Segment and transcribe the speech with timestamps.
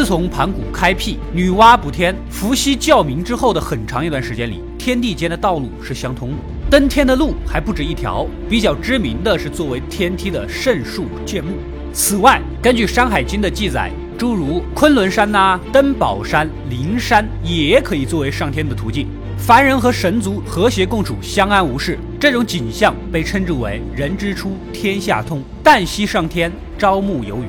[0.00, 6.36] 自从盘古开辟、女娲补天、伏羲教民之后的很长一段时间里，天地间的道路是相通的，
[6.70, 8.26] 登天的路还不止一条。
[8.48, 11.52] 比较知名的是作为天梯的圣树剑木。
[11.92, 19.06] 此外，根据《山海经》的记载，诸如昆仑山呐、登宝山、灵山也可以作为上天的途径。
[19.36, 27.46] 凡人和神族和谐共处，相安无事，这种景象被称之为“人之初，天下通；旦夕上天，朝暮有雨”。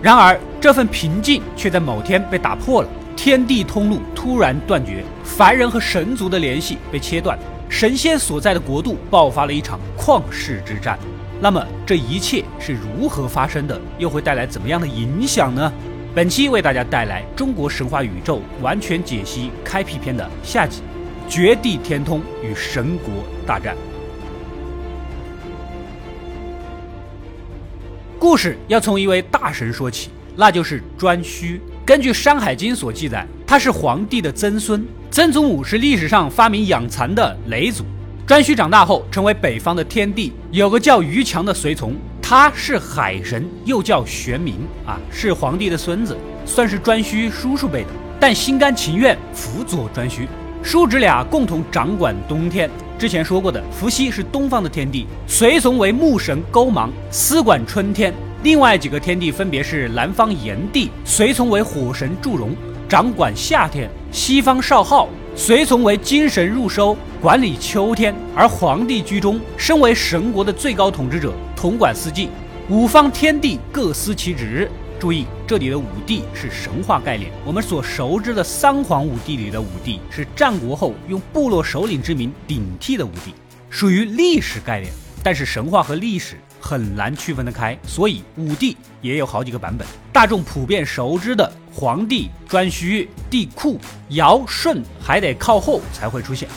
[0.00, 7.36] 然而，这份平静却在某天被打破了，天地通路突然断绝，凡人和神族的联系被切断，
[7.68, 10.98] 神仙所在的国度爆发了一场旷世之战。
[11.40, 13.80] 那么，这一切是如何发生的？
[13.98, 15.72] 又会带来怎么样的影响呢？
[16.14, 20.82] 本期为大家带来中国神话宇宙完全解析开辟篇的下集。
[21.28, 23.12] 绝地天通与神国
[23.46, 23.76] 大战，
[28.18, 31.60] 故事要从一位大神说起，那就是颛顼。
[31.86, 37.84] 根据《山海经》所记载，他是黄帝的曾孙，曾祖母是历史上发明养蚕的嫘祖。
[38.26, 50.26] 颛顼长大后成为北方的天帝，有个叫于强的随从，他是海神，又叫玄冥啊，是皇帝的孙子，算是颛顼叔叔辈的，但心甘情愿辅佐颛顼。
[50.60, 52.68] 叔侄俩共同掌管冬天。
[52.98, 58.12] 之前说过的，伏羲是东方的天帝，随从为木神勾芒，司管春天。
[58.42, 62.56] 另外几个天帝分别是南方炎帝，随从为火神祝融，
[62.88, 68.12] 掌管夏天；西方少昊，随从为金神入收，管理秋天。
[68.34, 72.28] 而黄帝居中，身为神国的最高统治者，统管四季。
[72.68, 74.68] 五方天帝各司其职。
[74.98, 77.30] 注意，这里的武帝是神话概念。
[77.44, 83.32] 我们所熟知的三皇五帝里的武帝是战国后用部落首领之名顶替的武帝，
[83.70, 84.92] 属于历史概念。
[85.22, 89.86] 但是神话和历史很难区分得开，所以武帝也有好几个版本。
[90.12, 93.76] 大众普遍熟知的黄帝、颛顼、帝喾、
[94.10, 96.48] 尧、舜还得靠后才会出现。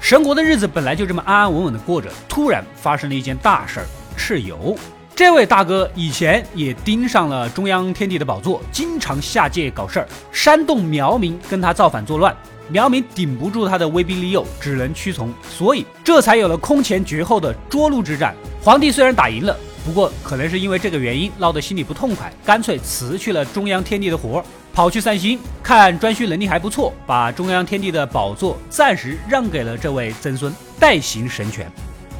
[0.00, 4.76] 神国的日子本来就这么安安稳稳的过着，突然发生了一件大事儿——蚩尤。
[5.14, 12.34] 这位大哥以前也盯上了中央天帝的宝座，经常下界搞事儿，煽动苗民跟他造反作乱。
[12.68, 18.34] 苗民顶不住他的威逼利诱，只能屈从，所以这才有了空前绝后的涿鹿之战。
[18.62, 25.38] 皇帝虽然打赢了，不过可能是因为这个原因闹得心里不痛快，干脆辞去了中央天帝的活儿，跑去散心。
[25.62, 31.70] 看颛顼能力还不错，把中央天帝的宝座暂时让给了这位曾孙，代行神权。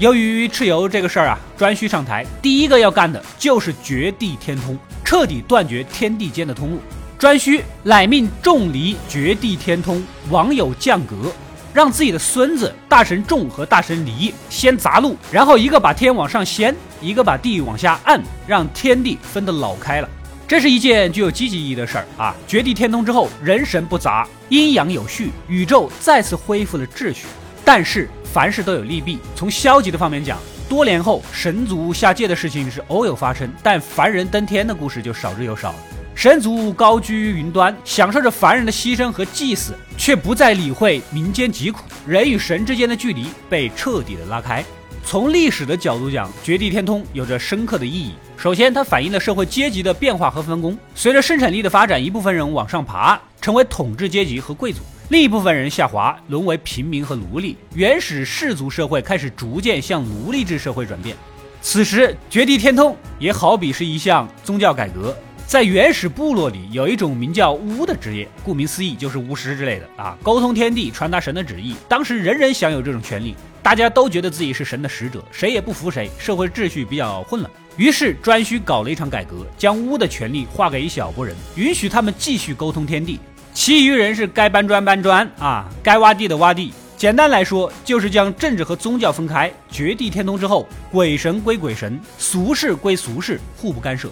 [0.03, 6.81] 由于蚩尤这个事儿啊，颛顼上台，第一个要干的就是绝地天通，彻底断绝天地间的通路。
[7.21, 11.31] 颛顼乃命仲离绝地天通，王有降格，
[11.73, 20.09] 让自己的孙子大神仲和大神离先砸路，然后一个把天往上掀，一个把地往下按，让天地分得老开了。
[20.49, 22.35] 这是一件具有积极意义的事儿啊！
[22.49, 27.27] 绝地天通之后，人神不杂，阴阳有序，宇宙再次恢复了秩序。
[27.65, 28.09] 但是。
[28.33, 29.19] 凡事都有利弊。
[29.37, 35.75] 从消极的方面讲，多年后神族下界的事情是偶有发生，但凡人登天的故事就少之又少了。
[36.15, 44.65] 神族高居云端，享受着凡人的牺牲和祭祀，却不再理会民间疾苦，人与神之间的距离被彻底的拉开。
[45.05, 48.15] 从历史的角度讲，绝地天通有着深刻的意义。
[48.39, 50.75] 首先，它反映了社会阶级的变化和分工。
[50.95, 54.81] 随着生产力的发展，一部分人往上爬，成为统治阶级和贵族。
[55.13, 57.55] 另一部分人下滑，沦为平民和奴隶。
[57.75, 61.15] 原始氏族社会开始逐渐向奴隶制社会转变。
[61.61, 65.15] 此时，绝地天通也好比是一项宗教改革。
[65.47, 71.77] 在原始部落里，有一种名叫巫的职业，顾名思义就是巫师之类的啊，沟通天地，传达神的旨意。
[71.87, 77.53] 当时人人享有这种权利，大家都觉得自己是神的使者，谁也不服谁，社会秩序比较混乱。
[77.77, 83.21] 于是颛顼搞了一场改革，将巫的权利划给一小波人，允许他们继续沟通天地。
[83.55, 86.73] 其余人是该搬砖搬砖啊，该挖地的挖地。
[86.97, 89.53] 简单来说，就是将政治和宗教分开。
[89.71, 94.11] 绝地天通之后，鬼神归鬼神，俗世归俗世，互不干涉。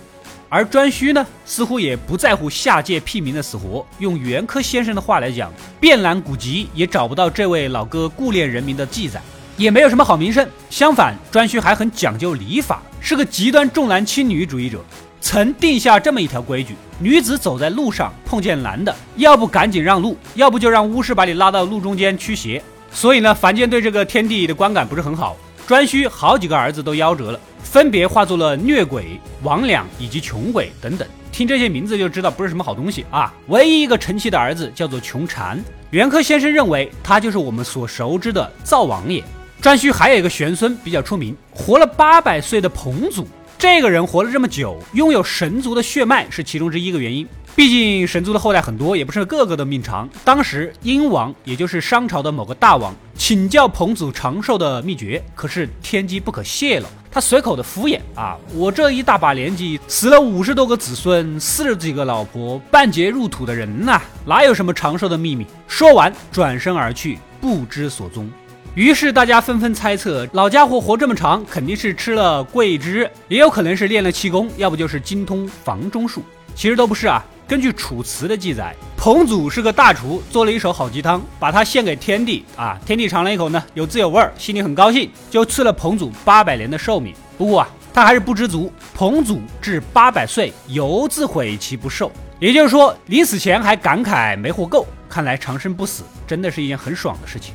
[0.48, 3.86] 而颛顼呢，似乎也不在乎下界屁民的死活。
[3.98, 5.50] 用袁科先生的话来讲，
[5.80, 9.22] 遍览古籍也找不到这位老哥顾念人民的记载，
[9.56, 10.46] 也没有什么好名声。
[10.68, 14.84] 相反，颛顼还很讲究礼法，是个极端重男轻女主义者。
[15.20, 22.62] 曾定下这么一条规矩：女子走在路上碰见男的，要不赶紧让路，要不就让巫师把你拉到路中间驱邪。
[22.90, 25.36] 所以呢，凡间对这个天地的观感不是很好。
[25.68, 31.06] 颛顼好几个儿子都夭折了，分别化作了虐鬼、魍魉以及穷鬼等等。
[31.30, 33.32] 听这些名字就知道不是什么好东西啊！
[33.46, 39.22] 唯一一个成器的儿子叫做穷禅，袁科先生认为他就是我们所熟知的灶王爷。
[39.62, 43.28] 颛顼还有一个玄孙比较出名，活了八百岁的彭祖。
[43.60, 47.28] 这个人活了这么久，拥有神族的血脉是其中之一个原因。
[47.54, 50.08] 毕竟神族的后代很多，也不是个个的命长。
[50.24, 56.86] 当时殷王，也就是商朝的某个大王，请教彭祖长寿的秘诀，可是天机不可泄露。
[57.10, 65.46] 他随口的敷衍啊，我这一大把年纪，死了五十多个子孙，四十几个老婆，半截入土的人呐，哪有什么长寿的秘密？
[65.68, 68.30] 说完，转身而去，不知所踪。
[68.76, 76.22] 于是大家纷纷猜测，老家伙活这么长，肯定是吃了桂枝，也有可能是练了气功，要不就是精通房中术。
[76.54, 77.24] 其实都不是啊。
[77.48, 82.78] 根据《楚辞》的记载，彭祖是个大厨，做了一手好鸡汤，把它献给天帝啊。
[82.86, 87.12] 天帝尝了一口呢，有滋有味，心里很高兴，就赐了彭祖八百年的寿命。
[87.36, 92.12] 不过啊，他还是不知足，彭祖至八百岁，犹自悔其不寿。
[92.38, 94.86] 也就是说，临死前还感慨没活够。
[95.08, 97.52] 看来长生不死真的是一件很爽的事情。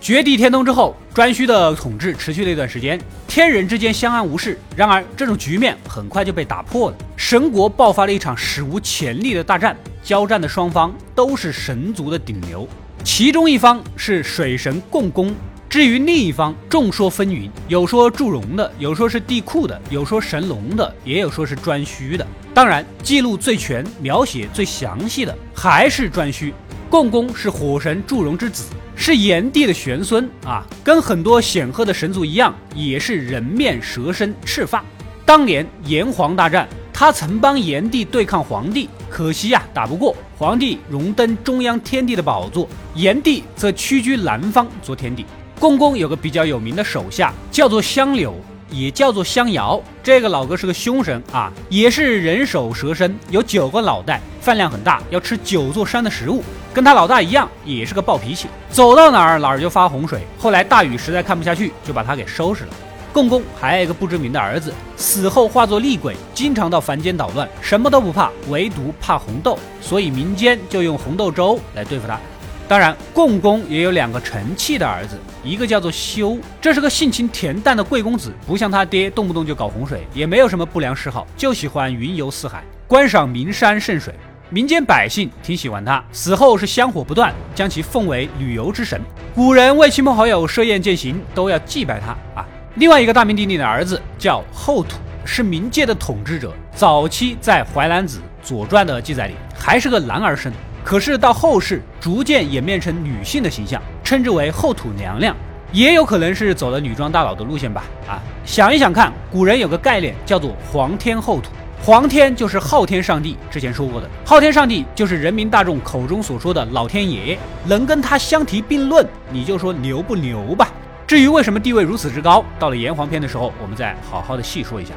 [0.00, 4.58] 绝地天通之后，颛顼的统治持续了一段时间，天人之间相安无事。
[4.76, 6.96] 然而，这种局面很快就被打破了。
[7.16, 12.68] 神国爆发了一场史无前例的大战，交战的双方都是神族的顶流，
[13.02, 15.34] 其中一方是水神共工，
[15.68, 22.24] 至于另一方，众说纷纭，有说祝融的，有说是帝喾的，有说神龙的，也有说是颛顼的。
[22.54, 26.52] 当然，记录最全、描写最详细的还是颛顼。
[26.88, 28.64] 共工是火神祝融之子。
[28.94, 34.82] 是炎帝的玄孙啊，跟很多显赫的神族一样，也是人面蛇身赤发。
[35.24, 40.16] 当年炎黄大战，他曾帮炎帝对抗黄帝，可惜呀，打不过。
[40.38, 45.26] 黄帝荣登中央天帝的宝座，炎帝则屈居南方做天帝。
[45.60, 48.34] 共工有个比较有名的手下，叫做香柳。
[48.68, 56.42] 也叫做香瑶，这个老哥是个凶神啊，也是人首蛇身，有九个脑袋，饭量很大，要吃九座山的食物。
[56.76, 60.20] 跟他老大一样，也是个暴脾气，走到哪儿哪儿就发洪水。
[60.38, 62.70] 后来大禹实在看不下去，就把他给收拾了。
[63.14, 72.20] 共工还有一个不知名的儿子，死后化作厉鬼，经常到凡间捣乱，什么都不怕，唯独怕红豆，所以民间就用红豆粥来对付他。
[72.68, 84.14] 当然，共工也有两个成器的儿子，一个叫做修，这是个性情恬淡的贵公子，不像他爹动不动就搞洪水，也没有什么不良嗜好，就喜欢云游四海，观赏名山胜水，
[84.48, 89.00] 民间百姓挺喜欢他，死后是香火不断，将其奉为旅游之神。
[89.34, 92.46] 古人为亲朋好友设宴饯行，都要祭拜他啊。
[92.76, 100.52] 另外一个大名鼎鼎的儿子叫后土，是冥界的统治者，早期在《淮南子》《左传》的记载里，还是个男儿身。
[100.84, 105.34] 可是到后世逐渐演变成女性的形象，称之为后土娘娘，
[105.72, 107.82] 也有可能是走了女装大佬的路线吧。
[108.06, 111.50] 啊，想一想看，古人有个概念叫做皇天后土，
[111.86, 120.68] 皇天就是昊天上帝，之前说过的，昊天上帝就是人民大众口中所说的老天爷，能跟他相提并论，你就说牛不牛吧。
[121.06, 124.94] 至于为什么地位如此之高，到了炎黄篇的时候，我们再好好的细说一下。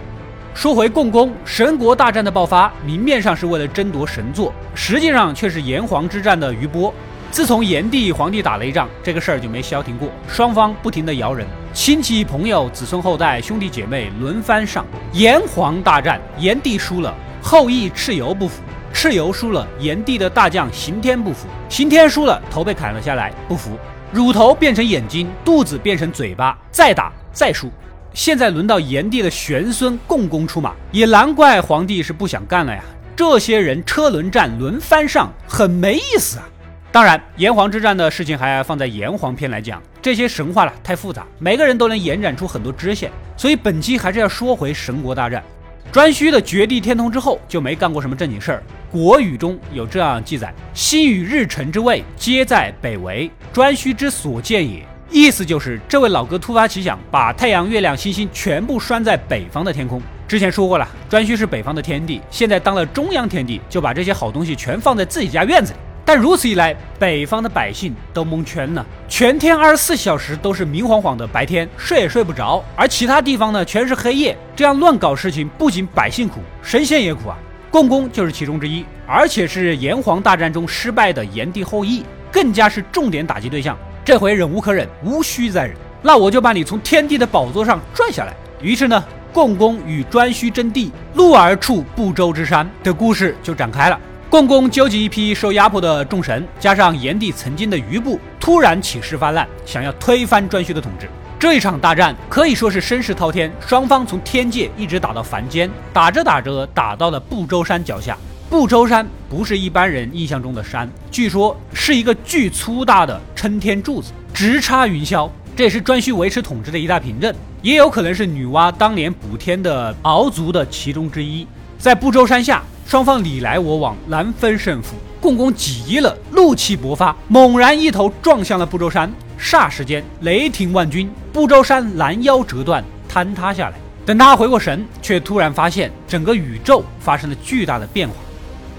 [0.56, 6.92] 说回共工，神国大战的爆发，明面上是为了争夺神座，实际上却是炎黄之战的余波。
[7.30, 11.46] 自从炎帝、黄帝打了一仗，这个事儿就没消停过，双方不停的摇人，
[11.82, 14.86] 亲戚朋友、子孙后代、兄弟姐妹轮番上。
[15.14, 18.62] 炎黄大战，炎帝输了，后羿、蚩尤不服；
[18.94, 23.80] 蚩尤输了，炎帝的大将刑天不服；刑天输了，头被砍了下来，不服，
[24.12, 27.72] 乳头变成眼睛，肚子变成嘴巴，再打再输。
[28.14, 32.84] 现在轮到炎帝的玄孙共工出马，也难怪皇帝是不想干了呀。
[33.16, 36.50] 这些人车轮战轮番上，很没意思啊。
[36.92, 45.44] 当然，炎黄之战的事情还要放在炎黄篇来讲，这些神话了太复杂，每个人都能延展出很多支线，所以本期还是要说回神国大战。
[45.92, 48.64] 颛顼的绝地天通之后，就没干过什么正经事儿。
[48.92, 54.86] 国语中有这样记载：星与日辰之位，皆在北为颛顼之所见也。
[55.10, 60.00] 意思就是这位老哥突发奇想，把太阳、月亮、星星全部拴在北方的天空。
[60.28, 65.80] 之前说过了，颛顼是北方的天帝，现在当了中央天帝，就把这些好东西全放在自己家院子里。
[66.12, 74.36] 但如此一来，北方的百姓都蒙圈了，全天二十四小时都是明晃晃的白天，睡也睡不着；而其他地方呢，全是黑夜。
[74.56, 77.38] 这样乱搞事情，不仅百姓苦，神仙也苦啊。
[77.70, 83.78] 共工就是其中之一，而且是炎黄大战中失败的炎帝后裔，更加是重点打击对象。
[84.04, 88.34] 这回忍无可忍，无需再忍，那我就把你从天帝的宝座上拽下来。
[88.64, 94.00] 于是呢，共工与颛顼争地，怒而触不周之山的故事就展开了。
[94.30, 101.10] 共工纠集一批受压迫的众神，加上炎帝曾经的余部，突然起事发难，想要推翻颛顼的统治。
[101.40, 108.16] 这一场大战可以说是声势滔天，双方从天界一直打到凡间，打着打着打到了不周山脚下。
[108.52, 115.28] 不周山不是一般人印象中的山，据说是一个巨粗大的撑天柱子，直插云霄。
[115.56, 117.34] 这也是颛顼维持统治的一大凭证。
[117.64, 121.48] 也有可能是女娲当年补天的鳌族的其中之一。
[121.80, 124.96] 在不周山下，双方你来我往，难分胜负。
[125.22, 129.08] 共工急了，怒气勃发，猛然一头撞向了不周山。
[129.40, 133.76] 霎时间，雷霆万钧，不周山拦腰折断，坍塌下来。
[134.08, 138.16] 等他回过神，却突然发现整个宇宙发生了巨大的变化。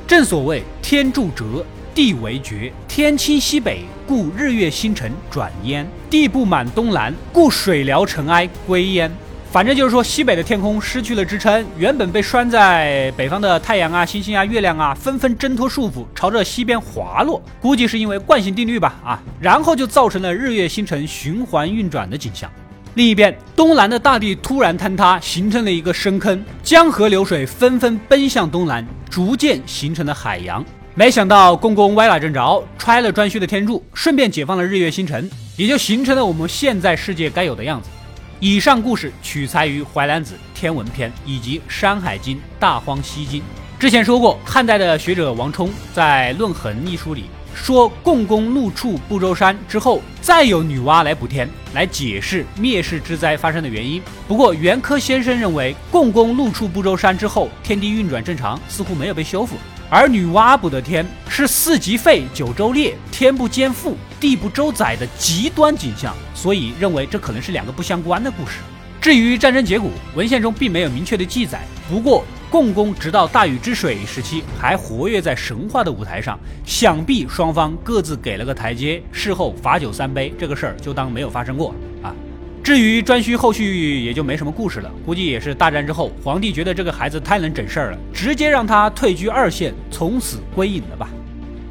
[0.09, 1.65] 正所谓天柱折，
[1.95, 9.09] 地为绝，天倾西北，故日月星辰转焉；地不满东南，故水潦尘埃归焉。
[9.53, 17.43] 反正就是说，西北的天空失去了支撑，原本被拴在北方的太阳啊、星星啊、月亮啊，纷纷挣脱束缚，朝着西边滑落。
[17.61, 22.49] 估计是因为惯性定律吧，啊，然后就造成了日月星辰循环运转的景象。
[22.95, 30.65] 另一边，东南的大地突然坍塌，形成了一个深坑，江河流水纷纷奔向东南，逐渐形成了海洋。
[30.95, 37.89] 没想到公公歪打正着，揣了颛顼的天柱，顺便解放了日月星辰，也就形成了我们现在世界该有的样子。
[38.43, 43.39] 以上故事取材于《淮南子·天文篇》以及《山海经·大荒西经》。
[43.79, 54.01] 之前说过，汉代的学者王充在《论衡》一书里说，共工怒触不周山之后，再有女娲来补天，来解释灭世之灾发生的原因。
[54.27, 59.57] 不过，袁科先生认为，共工怒触不周山之后，天地运转正常，似乎没有被修复。
[59.93, 68.61] 而女娲补的天是四极废，九州裂，天不兼覆，地不周载的极端景象，所以认为这可能是两个不相关的故事。
[69.01, 71.63] 至于战争结果，文献中并没有明确的记载。
[71.91, 82.15] 不过，共工直到大禹治水时期还活跃在神话的舞台上，想必双方各自给了个台阶，事后罚酒三杯，这个事儿就当没有发生过啊。
[82.63, 91.09] 至于颛顼后续也就没什么故事了，估计也是大战之后，皇帝觉得这个孩子太能整事儿了，直接让他退居二线，从此归隐了吧。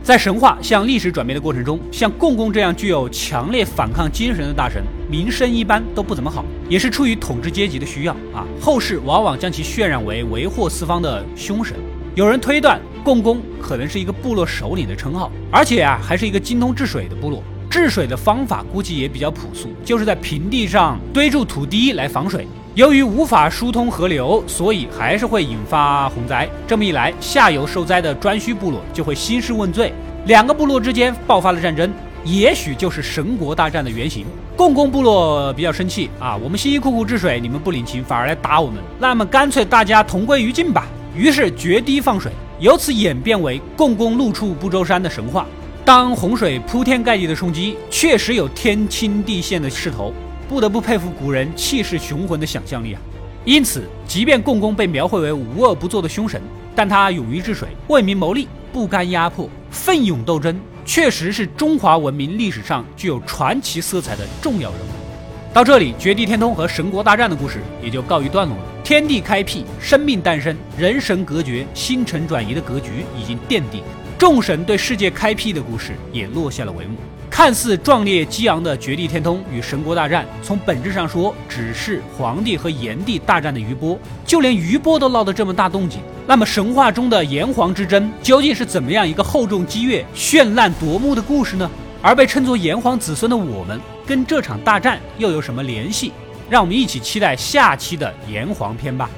[0.01, 8.43] 在神话向历史转变的过程中，像共工这样具有强烈反抗精神的大神，名声一般都不怎么好，也是出于统治阶级的需要啊。
[8.59, 11.77] 后世往往将其渲染为为祸四方的凶神。
[12.15, 17.43] 有人推断，共工可能是一个部落首领的称号，而且啊，还是一个精通治水的部落。
[17.69, 22.47] 治水的方法估计也比较朴素，就是在平地上堆筑土堤来防水。
[22.73, 26.49] 由于无法疏通河流，所以还是会引发洪灾。
[26.67, 29.93] 这么一来，下游受灾的颛顼部落就会兴师问罪，
[30.25, 31.91] 两个部落之间爆发了战争，
[32.23, 34.25] 也许就是神国大战的原型。
[34.55, 40.87] 共工部落比较生气啊，我们辛辛苦苦治水，你们不领情，反而来打我们，那么干脆大家同归于尽吧。
[41.15, 45.45] 于是决堤放水，由此演变为共工怒触不周山的神话。
[45.89, 50.13] 当洪水铺天盖地的冲击，确实有天倾地陷的势头，
[50.47, 53.01] 不得不佩服古人气势雄浑的想象力啊！
[53.43, 56.39] 因此，即便共工被描绘为无恶不作的凶神，
[56.75, 60.55] 但他勇于治水，为民谋利，不甘压迫，奋勇斗争，
[60.85, 65.51] 确实是中华文明历史上具有传奇色彩的重要人物。
[65.51, 68.63] 到这里，绝地天通和神国大战的故事也就告一段落了。
[68.83, 73.81] 天地开辟，生命诞生，人神隔绝，星辰转移的格局已经奠定。
[74.19, 76.97] 众神对世界开辟的故事也落下了帷幕。
[77.29, 83.97] 看似壮烈激昂的绝地天通与神国大战，从本质上说，只是黄帝和炎帝大战的余波。
[84.25, 91.71] 就连余波都闹得这么大动静，那么神话中的炎黄之争究竟是怎么样一个厚重激越、绚烂夺目的故事呢？
[92.01, 96.11] 而被称作炎黄子孙的我们，跟这场大战又有什么联系？
[96.49, 99.09] 让我们一起期待下期的炎黄篇吧。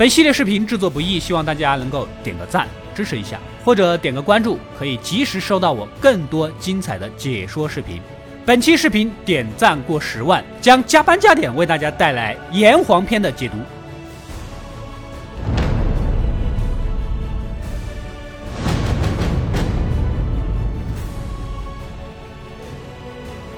[0.00, 8.00] 本系列视频制作不易，希望大家能够点个赞支持一下，或者点个关注，可以及时收到我更多精彩的解说视频。
[8.46, 13.56] 本期视频点赞过十万，将加班加点为大家带来炎黄篇的解读。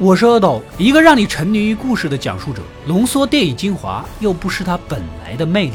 [0.01, 5.75] 我是阿斗，一个让你沉迷于故事的讲述者，浓缩电影精华，又不失它本来的魅力。